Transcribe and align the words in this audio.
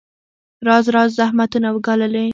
راز 0.67 0.85
راز 0.95 1.09
زحمتونه 1.19 1.67
وګاللې. 1.71 2.25